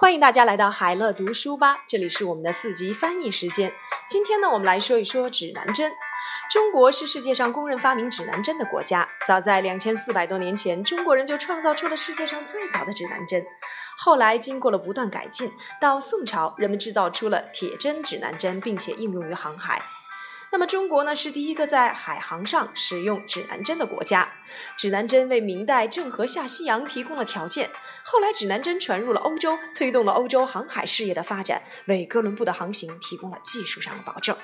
[0.00, 3.70] 欢迎大家来到海乐读书吧，这里是我们的四级翻译时间。
[4.08, 5.92] 今天呢，我们来说一说指南针。
[6.50, 9.06] 中国是世界上公认发明指南针的国家。
[9.26, 13.44] 早在两千四百多年前，中国人就创造出了世界上最早的指南针。
[13.98, 19.82] 后来经过了不断改进，到宋朝，人们制造出了铁针指南针，并且应用于航海。
[20.52, 24.32] 那么中国呢，是第一个在海航上使用指南针的国家。
[24.76, 27.70] 指南针为明代郑和下西洋提供了条件。
[28.02, 34.36] 后来指南针传入了欧洲，推动了欧洲航海事业的发展，为哥伦布的航行提供了技术上的保证。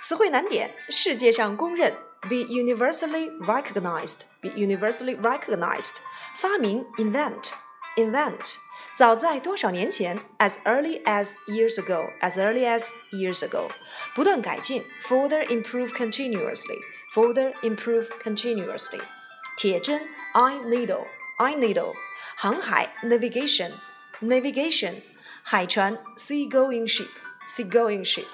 [0.00, 1.92] 词汇难点：世界上公认
[2.22, 5.96] ，be universally recognized，be universally recognized。
[6.36, 8.67] 发明，invent，invent。
[8.98, 12.10] 早在多少年前，as early as years ago.
[12.20, 13.70] As early as years ago，
[14.12, 19.00] 不断改进，further improve continuously，further improve continuously。
[19.56, 20.02] 铁针
[20.34, 21.92] ，iron needle，iron needle。
[22.34, 24.94] 航海，navigation，navigation。
[25.44, 28.26] 海船，seagoing ship，seagoing ship。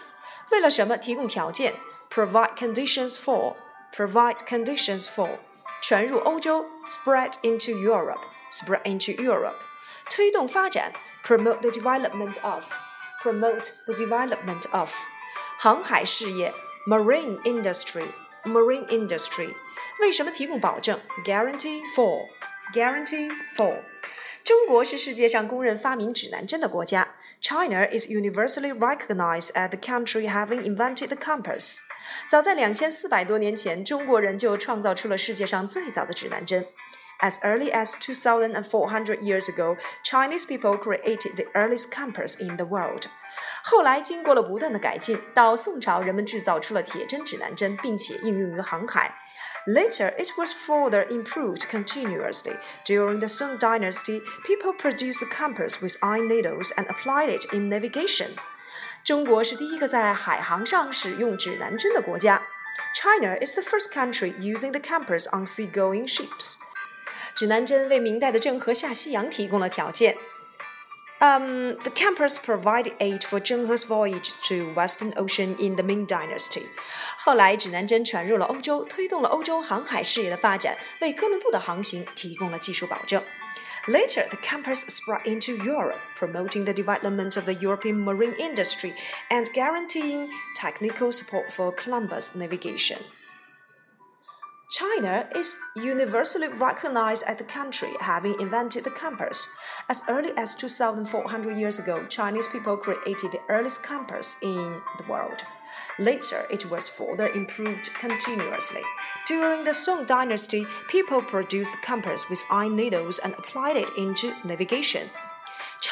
[0.51, 1.75] 为了什么提供条件
[2.09, 3.57] ？Provide conditions for.
[3.95, 5.29] Provide conditions for。
[5.83, 8.23] 传入欧洲，spread into Europe.
[8.51, 9.74] Spread into Europe。
[10.10, 10.92] 推动发展，
[11.26, 14.94] promote the development of，promote the development of。
[15.58, 16.54] 航海事业，
[16.88, 19.54] marine industry，marine industry。
[20.00, 21.00] 为什么提供保证？
[21.26, 23.84] guarantee for，guarantee for。
[24.44, 27.16] 中国是世界上公认发明指南针的国家。
[27.42, 31.80] China is universally recognized as the country having invented the compass。
[32.30, 36.66] 早在两千四百多年前，中国人就创造出了世界上最早的指南针。
[37.22, 43.08] As early as 2,400 years ago, Chinese people created the earliest compass in the world.
[43.64, 49.14] 后来经过了不断的改进，到宋朝，人们制造出了铁针指南针，并且应用于航海。
[49.68, 52.56] Later, it was further improved continuously.
[52.86, 57.70] During the Song Dynasty, people produced the compass with iron needles and applied it in
[57.70, 58.30] navigation.
[59.04, 62.42] 中国是第一个在海航上使用指南针的国家。
[62.96, 66.56] China is the first country using the compass on seagoing ships.
[67.35, 70.17] 指南针为明代的郑和下西洋提供了条件。
[71.21, 76.65] Um, the compass provided aid for Zheng He's voyage to Western Ocean in the Ming Dynasty.
[77.17, 83.23] 后来，指南针传入了欧洲，推动了欧洲航海事业的发展，为哥伦布的航行提供了技术保证。
[83.87, 88.93] Later, the compass spread into Europe, promoting the development of the European marine industry
[89.31, 92.99] and guaranteeing technical support for Columbus navigation.
[94.71, 99.49] China is universally recognized as the country having invented the compass.
[99.89, 105.45] As early as 2,400 years ago, Chinese people created the earliest compass in the world.
[105.99, 108.83] Later, it was further improved continuously.
[109.27, 114.35] During the Song dynasty, people produced the compass with iron needles and applied it into
[114.45, 115.09] navigation.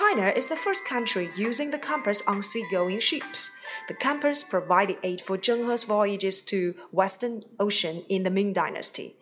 [0.03, 3.53] China is the first country using the compass on seagoing ships.
[3.87, 9.15] The compass provided aid for Zheng He's voyages to Western Ocean in the Ming Dynasty.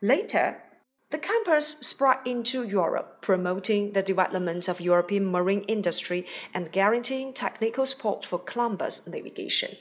[0.00, 0.62] Later,
[1.10, 7.84] the compass spread into Europe, promoting the development of European marine industry and guaranteeing technical
[7.84, 9.76] support for Columbus navigation.